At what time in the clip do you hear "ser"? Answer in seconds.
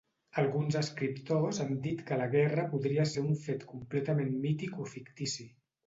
3.13-3.27